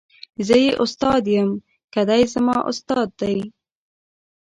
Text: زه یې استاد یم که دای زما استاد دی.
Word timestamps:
زه 0.47 0.55
یې 0.63 0.71
استاد 0.83 1.23
یم 1.35 1.49
که 1.93 2.01
دای 2.07 2.23
زما 2.33 2.57
استاد 2.71 3.09
دی. 3.19 3.37